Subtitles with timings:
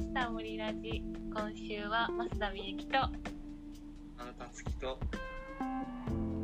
[0.00, 1.02] した森ラジ。
[1.34, 3.10] 今週は増田美幸とあ
[4.24, 4.98] なたつきと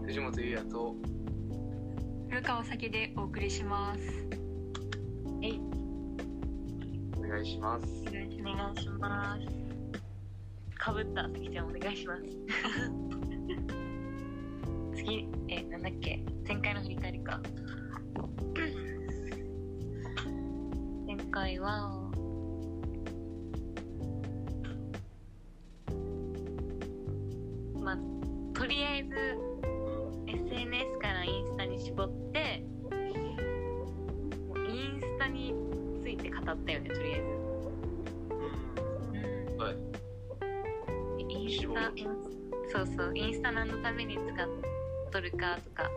[0.04, 0.95] 藤本優也と
[2.28, 4.01] 古川咲でお送りします。
[5.42, 5.60] えい。
[7.17, 7.87] お願いします。
[8.09, 9.42] お願いしお願いします。
[10.77, 12.23] かぶったさきちゃんお願いします。
[14.96, 16.23] 次えなんだっけ？
[16.46, 17.41] 前回の振り返りか。
[21.06, 22.03] 前回は
[43.54, 44.48] 何のために使っ
[45.12, 45.88] とるかとか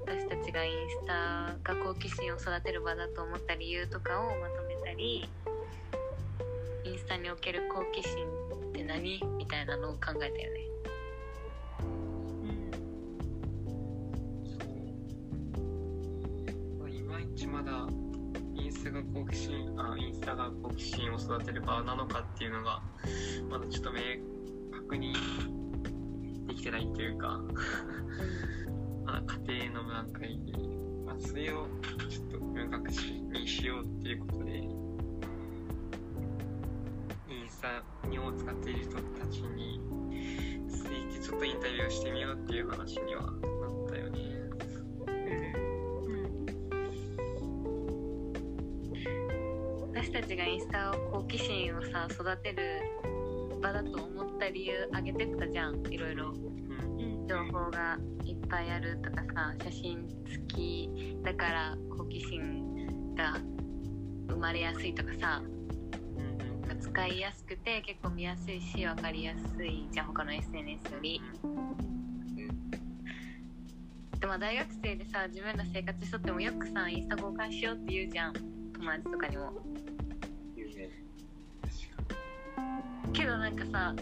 [0.00, 5.28] 私たちがインスタが好奇心を育てる場だと思った理由とかをまとめたり
[6.84, 8.26] インスタにおける好奇心
[8.70, 10.40] って何みたいなのを考えたよね。
[16.78, 16.90] そう。
[16.90, 17.86] いまいちまだ
[18.56, 22.82] インスタが好奇心あインスタが好奇心を育てる場なのかっていうのが
[23.48, 24.00] まだちょっと明
[24.72, 25.14] 確に
[26.50, 27.40] できてないというか。
[29.04, 30.52] まだ家庭の段階で、
[31.06, 31.68] まあ、それを
[32.08, 32.90] ちょっと明確
[33.32, 34.58] にしようっていうことで。
[34.58, 34.66] イ
[37.44, 37.84] ンスタ
[38.26, 39.80] を使っている人たちに。
[40.68, 43.32] ついてちょっとインタビューをしてみようっていう話にはなっ
[43.88, 44.18] たよね。
[49.92, 52.82] 私たちがインスタを好奇心をさ育てる
[53.60, 54.09] 場だと思った
[54.50, 56.30] 理由あげてったじゃんいろいろ。
[56.30, 57.26] うん。
[57.30, 60.90] 情報がいっぱいあるとかさ写真付き
[61.22, 63.36] だから好奇心が
[64.28, 71.20] 生まれやすいとかさうん使いやすくて結構見やすいし分かりやすいじゃん他の SNS より。
[74.18, 78.34] でも大学生でさ自分ら生活しとってもよくさインスタ交換しようって言うじゃん。
[78.34, 79.52] 友達とかにも。
[83.12, 83.94] けどなんかさ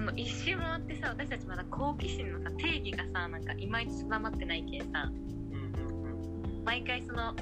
[0.00, 5.10] その一周回ってさ私たちまだ好奇心のさ定義がさなんかいまいち定まってないけんさ。
[6.64, 7.34] 毎回その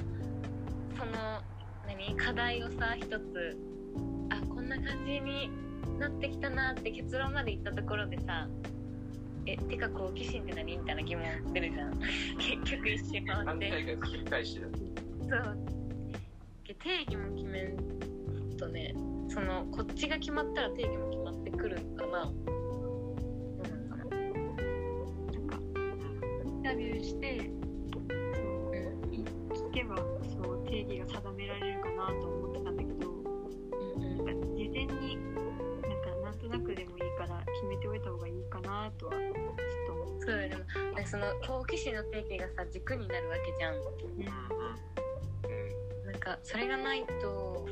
[0.97, 1.41] その
[1.87, 2.17] 何？
[2.17, 3.57] 課題をさ一つ
[4.29, 5.49] あこんな感じに
[5.99, 8.49] なってきたなって結論までいったところでさ
[9.45, 10.75] えてか好奇心って何？
[10.77, 11.93] みたいな疑問出るじゃん。
[12.61, 13.97] 結局一周回って。
[15.29, 15.57] そう。
[16.65, 17.77] け定義も決めん
[18.57, 18.93] とね
[19.29, 22.31] そのこっちが決まったら定義も決まってくるんかな。
[26.45, 27.51] インタビューして
[27.91, 28.03] そう
[29.13, 29.23] い
[29.53, 34.95] 聞けばそう定義が定められるかなと思ってたんだけどうんうんなんか事前になん
[36.01, 39.33] かなんとなくでもいいから決めておいた方がいいかなとはちょっ
[39.87, 40.25] と思って。
[40.25, 40.63] そうよでも
[40.95, 43.75] ねその好奇心の定義がさ軸になるわけじゃん。
[43.75, 44.69] うんうん
[46.05, 47.67] なんかそれがないと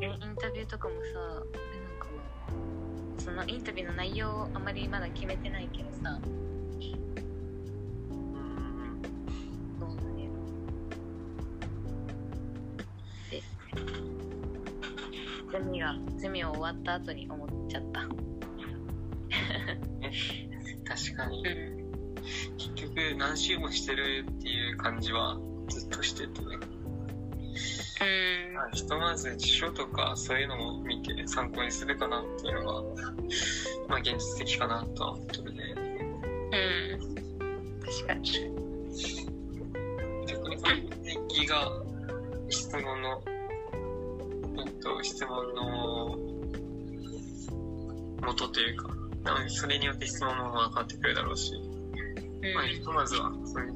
[0.00, 1.42] えインタビューとかもさ
[3.24, 6.20] そのインタビューの内容あまりまだ決めてないけどさ。
[6.22, 6.44] うん
[9.80, 10.02] どうな
[13.30, 13.42] で
[15.50, 18.00] ゼミがゼミを終わった後に思っちゃった。
[20.84, 21.42] 確かに。
[21.46, 21.84] うん。
[22.58, 26.58] 結局何周もしてるっていう感じはずっとしててね
[28.00, 28.54] うん。
[28.54, 32.82] まあひとまず辞書とかそういうのも見て参考にするかなっていうのが
[33.88, 35.74] まあ現実的かなとは思ってるね。
[36.52, 36.58] う
[36.96, 37.14] ん。
[37.84, 38.30] 確かに。
[40.26, 41.82] 逆にその定義が
[42.48, 43.22] 質問の
[44.64, 46.18] えっと質問の
[48.22, 48.88] 元というか
[49.22, 51.52] なのでそれによって質問も分かってくるだろうし
[52.52, 53.72] まあ、ひとまずはそういう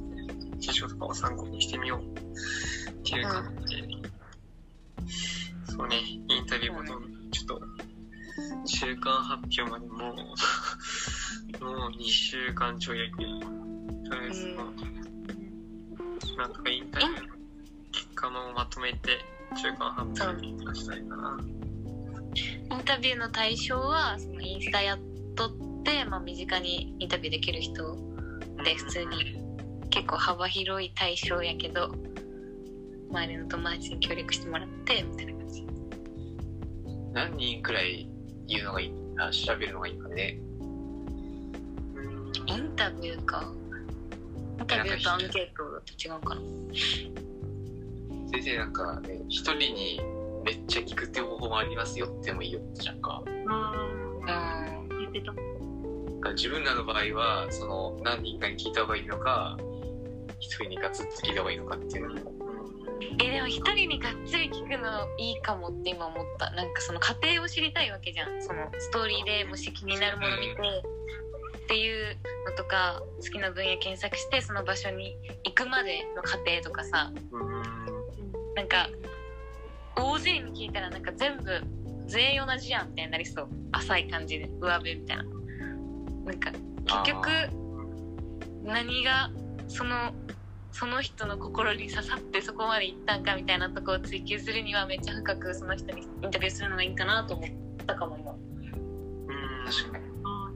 [0.57, 3.68] 辞書とかを参考にしてみようっていう感じ。
[3.68, 3.68] で、
[5.87, 6.83] ね、インタビューも
[7.31, 7.61] ちょっと、
[8.65, 10.15] 中間発表までもう、
[11.63, 13.47] もう2週間ちょいやけど、と
[14.19, 14.99] りあえず、まあ
[16.37, 17.35] なんとかインタビューの
[17.91, 19.19] 結果もまとめて、
[19.55, 21.37] 中間発表に出したいかな。
[22.71, 24.99] インタビューの対象はそのインスタやっ
[25.35, 27.97] とって、まあ、身近にインタビューできる人
[28.63, 29.35] で普通に
[29.89, 31.91] 結構幅広い対象やけど
[33.09, 35.67] 周りの友達に協力してもらってみたいな感じ
[37.19, 38.09] 何人くらい
[38.47, 43.43] 言うのがいいあ調べるのがいいかねうんインタビューか
[44.57, 46.41] インタビューとアンケートだと違うかな
[48.31, 49.99] 先生なんかね一人に
[50.45, 53.21] めっちゃ聞くっていう方法もありますよってもいいよじゃんか。
[53.49, 53.73] あ
[54.21, 54.65] うんあ
[54.97, 55.33] 言ってた
[56.31, 59.57] 自分らの場合は、その何人かに聞いた方がいいのか、
[60.39, 62.38] 一人にガツッと聞いた方がいいのかっていうのも。
[63.01, 66.51] えでも一人にがっつり聞くのいいかもって今思った。
[66.51, 68.41] なんかその過程を知りたいわけじゃん。
[68.41, 70.53] そのストーリーでもし気になるもの見て
[71.63, 72.17] っていう
[72.49, 77.11] のとか好きな分野検索してその場所に行くまでの過程とかさ。
[77.31, 77.63] うん。
[78.55, 78.89] なんか
[79.95, 81.61] 大勢に聞いたらなんか全部
[82.07, 83.47] 全員同じやんみたいになりそう。
[83.71, 84.49] 浅い感じで。
[84.59, 85.23] 上辺みたいな。
[85.23, 86.51] なんか
[86.85, 87.29] 結局
[88.63, 89.31] 何が
[89.67, 90.11] その
[90.71, 97.49] その人の心に刺さってそこまで行ったんかみたいなとこを追求するにはめっちゃ深くその人にインタビューするのがいいかなと思っ
[97.85, 100.09] たかも今うん確かに。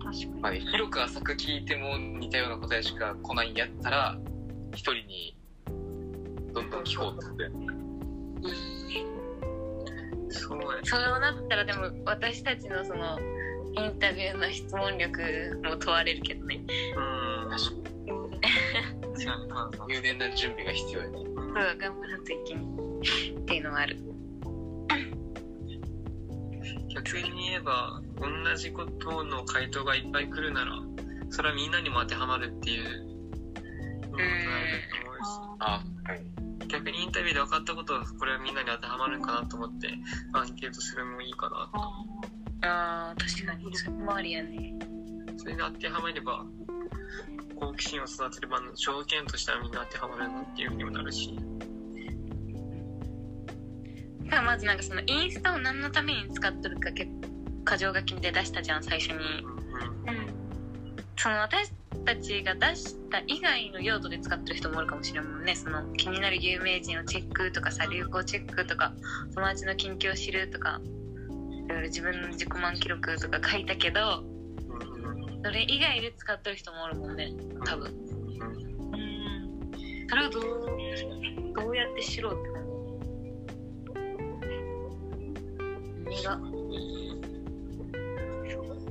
[0.04, 4.18] 確かにまあ、広く浅く聞いても似たような答えしか来ないんやったら、
[4.74, 5.38] 一人に
[6.54, 7.74] どんどん聞こうって。
[10.30, 13.20] そうやそうなったらでも私たちのその
[13.76, 16.60] インタビューの質問力も問われるけどね
[16.96, 17.83] うん確かに
[19.26, 19.94] まあまあに。
[19.96, 21.14] 入念な準備が必要やね。
[21.14, 23.98] そう頑張らんといけんっていうのはある。
[26.90, 30.72] 逆に言えば同じことの回答がいっぱい来るなら
[31.30, 32.84] それはみんなにも当てはまるっていう
[34.04, 34.30] のもある
[34.90, 35.58] と思うし。
[35.60, 36.24] ああ、はい。
[36.68, 39.90] 逆にインタビューで分かったことをこれはみんなに当てはまるんかなと思って
[40.34, 43.76] アンケートするのもいいかなああー確かに。
[43.76, 44.76] それもありやね。
[45.38, 46.46] それで当てはまれば
[47.64, 51.34] 好奇心を育てれば条件としてはみんな当てはまるなっていうふうにもなるし。
[54.30, 57.10] まあまずなんかそのインスタを何のために使っとるか結
[57.66, 59.16] 構箇条書きで出したじゃん最初に。
[59.16, 60.28] うんうん。
[61.16, 61.72] その私
[62.04, 65.56] たちが出した以外の用途で使ってる人もおるかもしれんもんね。
[65.56, 68.94] その気になる有名人をチェックとかさ流行チェックとか
[69.36, 70.82] 友達の近況を知るとか
[71.66, 74.33] いろいろ自分の自己満記録とか書いたけど
[75.44, 77.32] それ以外で使ってる人もおるもんね。
[77.66, 77.92] 多分。
[77.92, 78.94] うん。
[78.94, 79.34] うん
[80.10, 80.44] それをどう
[81.56, 82.54] どうやって知ろうって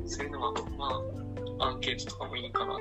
[0.07, 1.01] そういうのはま
[1.61, 2.81] あアンケートとかもいいかなうん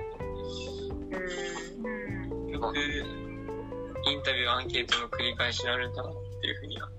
[2.44, 2.50] うん。
[2.50, 6.90] よくインタビューアンケートの繰り返しになるんだなっていうふうには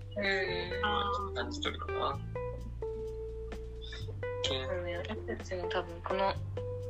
[1.35, 2.19] 感じ取るかな。
[4.45, 6.35] そうね、私たちも多分この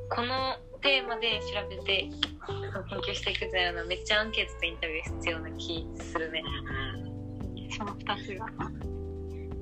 [0.09, 2.11] このテーマで調べて
[2.89, 6.43] 研究していくってなるのはめっちゃアンケートとインタビュー必要な気するね。
[7.05, 7.13] うん
[7.71, 8.47] その二つが。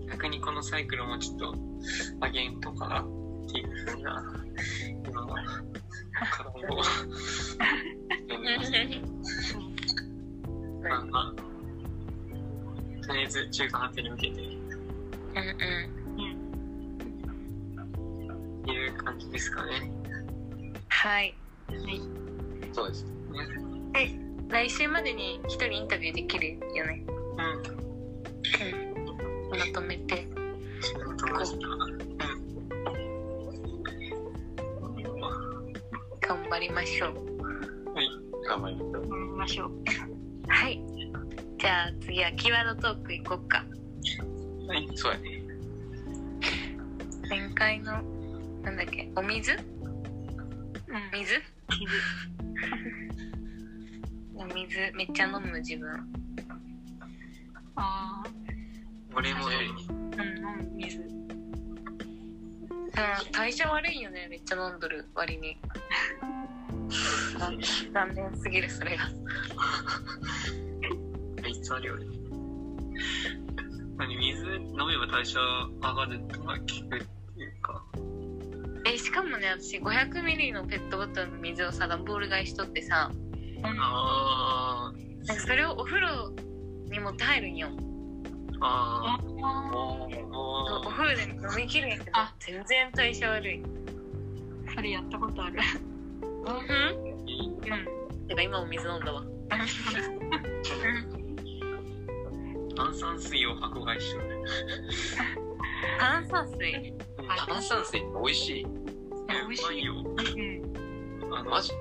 [0.08, 1.54] 逆にこのサイクルもちょっと
[2.20, 3.04] 上げんとかなっ
[3.52, 4.24] ていうふうな
[5.08, 5.36] 今は
[6.30, 6.82] 課題を
[10.82, 11.34] まあまあ。
[13.06, 14.40] とりあえず中間発表に向けて。
[14.40, 15.99] うんうん。
[19.10, 19.90] 感じですかね。
[20.88, 21.34] はい。
[22.72, 23.04] そうです。
[24.48, 27.04] 来週までに一人インタビューできるよね？
[27.08, 27.46] うん。
[29.52, 29.58] うん。
[29.58, 30.28] まとめて。
[31.32, 31.66] ました。
[31.66, 31.98] うん。
[36.20, 37.10] 頑張りましょう。
[37.92, 38.08] はい。
[38.48, 38.76] 頑張り
[39.36, 39.70] ましょう。
[40.48, 40.80] はい。
[41.58, 43.64] じゃあ次はキーワードトークいこうか。
[44.68, 44.88] はい。
[44.94, 45.42] そうやね。
[47.28, 48.02] 前回の、
[48.80, 49.52] だっけ、お水？
[49.52, 49.60] うん。
[51.12, 51.34] 水？
[54.34, 55.90] お水めっちゃ飲む自分。
[57.76, 58.30] ああ
[59.14, 59.56] 俺もね、
[59.90, 60.98] うんうん水。
[60.98, 61.10] うん、
[63.32, 65.58] 代謝悪いよね、めっちゃ飲んどる割に。
[67.38, 67.52] あ
[67.92, 69.10] 残念すぎる、それが。
[71.46, 72.06] いつあるよね。
[73.98, 74.42] 何水？
[74.42, 77.06] 飲めば代謝上がるとか聞く
[79.10, 83.10] しかもね、私500ミリのペットボトルの水をさ、段ボール買いしとってさ、
[83.64, 84.92] あ
[85.26, 86.32] なんかそれをお風呂
[86.88, 87.70] に持って入るんよ。
[88.60, 89.18] あ。
[89.18, 90.06] あああ。
[90.86, 93.60] お風呂で飲み切るんやけどあ、全然代謝悪い。
[94.68, 95.58] あそれやったことある
[96.22, 96.54] うん
[97.02, 97.16] う
[98.24, 98.28] ん。
[98.28, 99.24] てか今も水飲んだわ。
[102.76, 104.36] 炭酸水を箱買いしようね。
[105.98, 106.94] 炭酸水？
[107.48, 108.79] 炭酸水美味しい。
[109.30, 109.94] え美味しいうまいよ。
[109.94, 111.72] うんあのマジ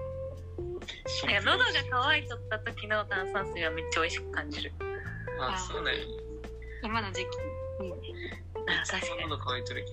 [1.26, 1.66] なんか喉が
[2.04, 4.72] 渇いとった時の炭酸水はめっちゃ美味しく感じる。
[5.40, 5.92] あ、そうね。
[6.84, 7.26] 今の時
[7.80, 9.22] 期いいねあ、確かに。
[9.30, 9.92] 喉乾いてるけ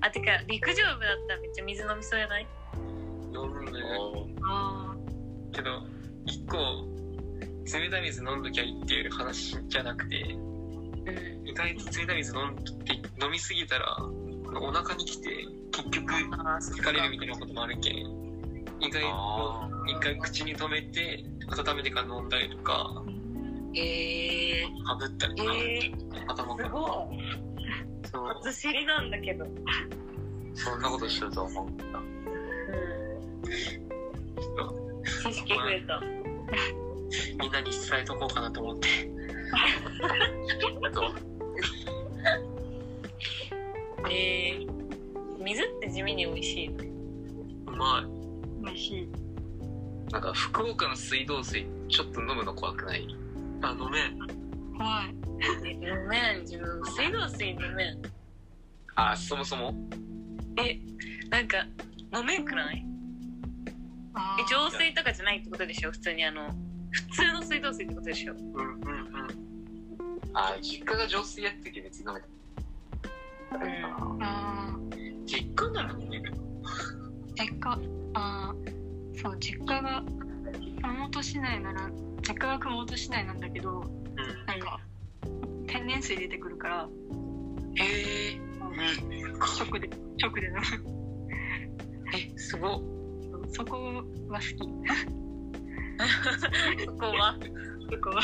[0.00, 2.44] あ、てか、陸上部だったらめっちゃ水飲みそうやない？
[2.44, 3.34] ん。
[3.34, 3.84] 飲んでる
[4.48, 4.94] あ
[5.52, 5.82] けど、
[6.26, 6.56] 一個、
[7.78, 11.08] 冷たい水飲んどきゃいいっていう話じゃなくて、うん。
[11.08, 12.62] うん意外と冷たい水飲んで
[13.22, 13.96] 飲みすぎたら
[14.60, 15.30] お腹に来て
[15.72, 17.94] 結局疲れるみたいなこともあるけん
[18.80, 23.02] 意外あと一回口に留めて温めてから飲んだりとか
[23.76, 25.92] ええかぶったりとか、え
[26.28, 26.68] 頭から。
[26.68, 26.84] すごい。
[28.10, 28.28] そう。
[28.44, 29.44] 初知りなんだけど。
[30.54, 31.84] そんなことしてるとは思うんだ。
[31.84, 32.04] うん。
[35.04, 36.00] 知識増えた。
[37.38, 38.88] みんなに伝えとこうかなと思って
[44.10, 46.84] えー、水って地味に美味しいの
[47.72, 48.04] うまい。
[48.64, 49.08] 美味しい。
[50.12, 53.08] なんか福岡の水道水ちょっと飲むの怖くない？
[53.62, 54.18] あ飲めん。
[54.76, 55.14] 怖い。
[55.72, 56.40] 飲めん。
[56.42, 58.02] 自分水道水飲めん。
[58.94, 59.74] あ、そもそも？
[60.58, 60.78] え
[61.30, 61.66] なんか
[62.16, 62.86] 飲めんくない？
[64.14, 64.42] あー。
[64.42, 65.90] え浄水とかじゃないってことでしょ？
[65.90, 66.48] 普通にあの
[66.90, 68.34] 普通の水道水ってことでしょ？
[68.34, 68.84] うんうんうん。
[70.34, 72.26] あ、実家が浄水やってて別に飲めた。
[73.58, 74.22] うん。
[74.22, 74.76] あ
[75.26, 77.78] 実家なら飲めるー実家
[78.14, 80.02] あーそう実家が
[80.82, 81.90] 熊本市内なら
[82.22, 83.40] 実家が熊本市内なん。
[83.40, 84.46] だけどうん。
[84.46, 84.60] なん。
[84.60, 84.80] か
[85.66, 86.88] 天然水出てくるから
[87.76, 88.40] へえ
[89.38, 90.60] 直で直で飲む
[92.16, 92.80] えすご
[93.52, 93.76] そこ
[94.28, 94.44] は好き
[96.84, 97.36] そこは
[97.90, 98.22] そこは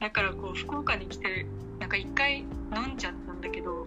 [0.00, 1.44] だからこう福岡に来て
[1.80, 1.88] なん。
[1.88, 2.46] か一回飲
[2.94, 2.96] ん。
[2.96, 3.86] じゃったんだけど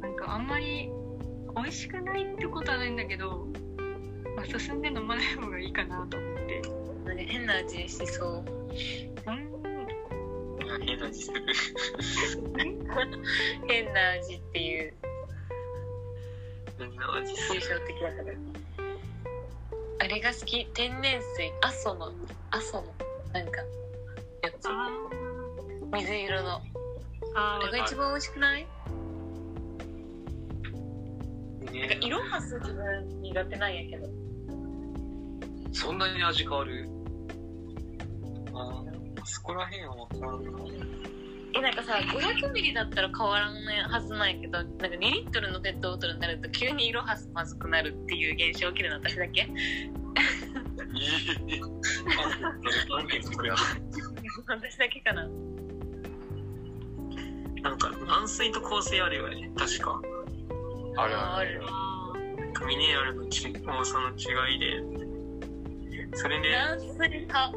[0.00, 0.90] なんかあんまり
[1.54, 3.46] 美味しくないってことはないんだけど、
[4.36, 6.62] まあ、進んで飲まない方がいいかなと思って。
[7.26, 8.44] 変な味しそう。
[10.80, 11.42] 変な味する
[13.68, 14.94] 変な味っていう。
[16.78, 17.60] 変な味す抽る。
[17.60, 18.34] 象的だから
[20.00, 20.66] あれが好き。
[20.72, 21.52] 天然水。
[21.60, 22.12] 阿蘇の
[22.50, 22.84] 阿蘇の
[23.34, 23.60] なんか
[24.42, 24.68] やつ。
[24.68, 24.88] あ
[25.92, 26.60] 水色の。
[26.60, 26.71] ー
[27.34, 28.66] ああれが一番美味しくない？
[31.64, 34.08] なんかね色はす自分苦手なんやけど。
[35.72, 36.88] そんなに味変わる？
[38.54, 40.50] あーそこら辺は分からんな。
[41.54, 49.46] えなんかさ500ミリだったら変わらないはずなんやけどなんか2リットルのペットボトルになると急に色はまずくなるっていう現象起きるの私だけ？
[54.48, 55.28] 私だけかな
[58.22, 59.50] 軟水と硬水あるよね。
[59.56, 60.00] 確か。
[60.96, 61.50] あるある。
[61.50, 62.12] あるあ
[62.64, 66.16] ミネラルのち重さの違いで。
[66.16, 67.52] それね軟水派。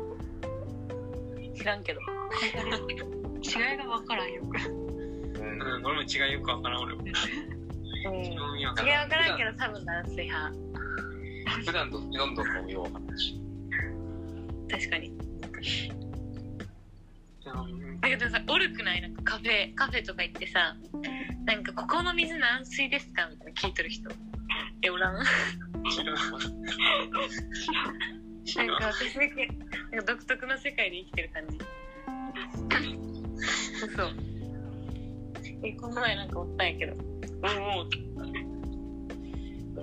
[1.55, 1.99] 知らんけど。
[2.01, 4.41] ー 違いが分からんよ。
[4.41, 4.71] く
[5.39, 5.61] うん。
[5.61, 7.01] うん、俺も違いよくわからん俺も。
[7.01, 7.09] うん。
[8.25, 8.59] 違違ううん。
[8.59, 10.51] やから分からんけど多分軟水派。
[11.63, 12.99] 普段どっち飲んどるかもようわか。
[14.71, 15.24] 確かに
[18.17, 20.75] けどさおるくないなんかカフェカフェとか行ってさ
[21.45, 23.27] なんかここの水軟水ですか？
[23.29, 24.09] みたいな聞いてる人。
[24.81, 25.15] えおらん？
[25.15, 25.29] なんか
[28.87, 31.59] 私だけなんか独特の世界で生きてる感じ。
[33.95, 34.15] そう
[35.63, 36.93] えこの前なんかおったんやけど。
[37.43, 37.47] お
[37.81, 37.85] お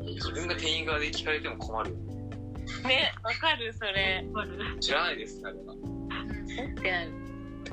[0.04, 1.96] 自分が店員側で聞かれても困るよ。
[2.88, 4.24] ねわかるそれ。
[4.80, 5.74] 知らないですあれは。
[6.58, 7.21] えってなる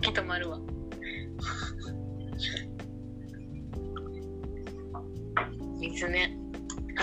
[0.01, 0.59] 時止まるわ。
[5.79, 6.37] 水ね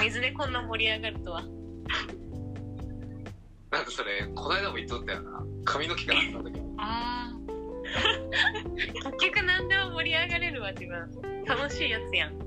[0.03, 1.43] 水でこんな盛り上がるとは。
[3.71, 5.43] なんかそれ、この間も言っとったよな。
[5.65, 6.67] 髪の毛があったんだけど。
[6.79, 7.33] あ
[9.19, 11.45] 結局何でも盛り上がれるわ自分。
[11.45, 12.39] 楽しいやつやん。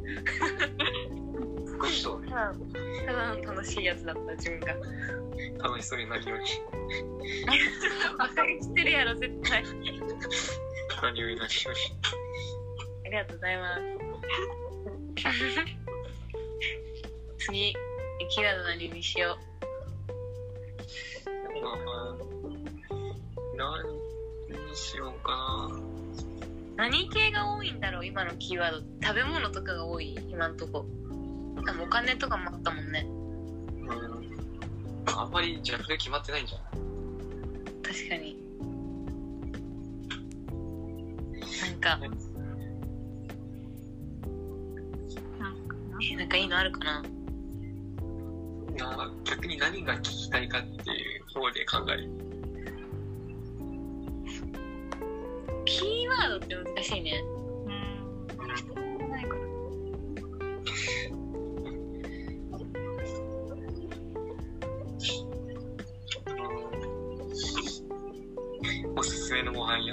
[1.65, 2.32] 福祉とね。
[3.06, 4.75] ただの楽しいやつだった自分が
[5.60, 6.43] 楽しそうに何より
[8.17, 9.63] バカにしてるやろ絶対。
[11.01, 11.50] 何より何より
[13.05, 13.81] ありがとうございます。
[17.46, 17.74] 次
[18.29, 19.38] キラの何にしよ
[21.62, 22.15] まあ
[23.55, 28.77] 何にしようかう何系が多いんだろう今のキーワード。
[29.01, 30.86] 食べ物とかが多い今んとこ。
[31.65, 33.05] でもお金とかもあったもんね
[35.20, 36.70] あんまりジャンル決まってないんじゃない？
[37.84, 38.38] 確かに。
[41.62, 41.90] なんか。
[41.90, 42.00] ー
[45.40, 47.02] なんかなえなんかいいのあるかな？
[48.78, 52.10] な逆に何が聞きたいかっていう方で考える。
[55.66, 57.22] キーワードって難しいね。
[57.66, 58.28] うん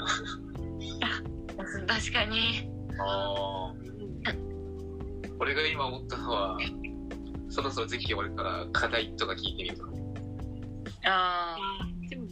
[0.03, 3.87] おすすめのご飯屋確かにああ。
[5.39, 6.59] 俺が今思ったのは、
[7.49, 9.91] そろそろ時期終わるから課題とか聞いてみるとか。
[11.05, 11.57] あ
[12.09, 12.27] でも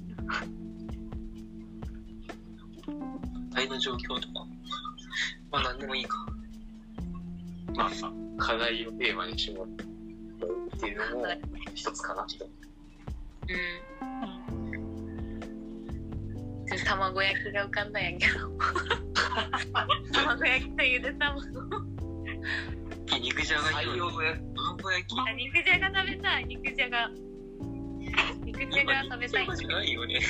[3.54, 4.46] 体の状況とか。
[5.50, 6.26] まあ何でもいいか。
[7.74, 7.90] まあ、
[8.38, 11.26] 課題をテーマに絞ってっていうのも
[11.74, 12.44] 一つかなと。
[12.44, 14.33] うん
[16.84, 18.50] 卵焼きが浮かんだんやけど。
[20.12, 21.40] 卵焼きとゆで卵。
[23.20, 25.16] 肉じゃが卵焼き。
[25.18, 26.44] あ肉じゃが食べたい。
[26.46, 27.10] 肉じゃが。
[28.44, 29.48] 肉じゃが食べたい。
[29.48, 30.20] ないよね。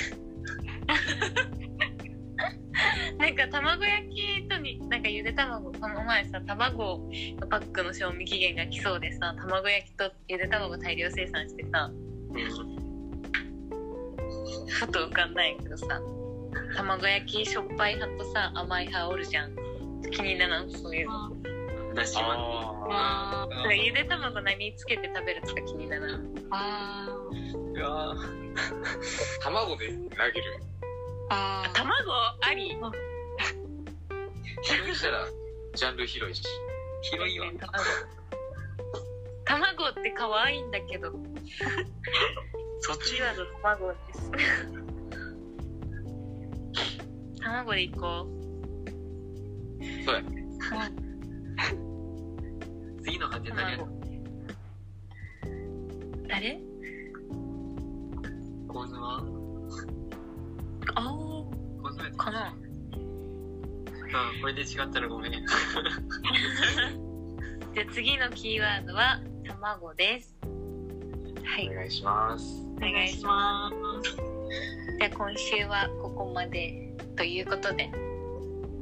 [3.19, 5.73] なんか卵焼きとになんかゆで卵。
[5.73, 11.91] この前さ卵のパックの賞味期限が来そうでさ卵焼きとゆで卵大量生産してさ。
[11.93, 12.85] うん。
[14.69, 15.87] ふと浮かんだんやけどさ
[16.77, 19.55] 卵焼きしょっぱい派とさ甘い派おるじゃん。
[20.11, 20.71] 気にならん？
[20.71, 21.33] そういうの。
[21.95, 22.35] だしは。
[22.91, 26.35] ああなんかゆで卵何つけて食べるとか気にならん？
[26.35, 27.81] ーあー。
[27.81, 29.43] うわー。
[29.43, 30.61] 卵で投げる。
[31.31, 31.73] あー。
[31.75, 32.77] 卵あり。
[34.63, 35.27] 広いしたら、
[35.75, 36.43] ジャンル広いし。
[37.03, 37.45] 広いよ。
[37.59, 37.85] 卵。
[39.45, 41.13] 卵って可愛いんだけど。
[42.81, 43.17] そっち？
[43.17, 44.31] キーワード卵です
[47.55, 48.27] 卵でいこ
[50.05, 50.23] そうや。
[53.05, 53.89] 次の漢字う何やろ
[56.27, 56.61] 誰？
[58.67, 59.25] 構図は
[60.97, 61.03] あ
[61.81, 62.47] 構図やあかな。
[62.49, 62.55] あ、
[64.41, 65.33] これで違ったらごめん。
[67.73, 70.37] じゃあ次のキーワードは卵です。
[71.45, 71.71] はい。
[71.71, 72.67] お願いします。
[72.79, 73.71] お願いしま
[74.03, 77.91] すじゃあ今週はここまでということで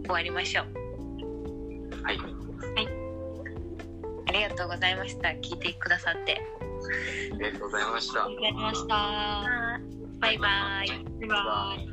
[0.04, 0.66] 終わりましょう。
[2.02, 2.18] はい。
[4.28, 5.28] ありがとうございました。
[5.28, 6.40] 聞いてくださって。
[7.32, 8.24] ありがとうございました。
[8.24, 9.80] ありがとうございました。
[10.20, 10.88] バイバイ。
[10.88, 11.91] バイバイ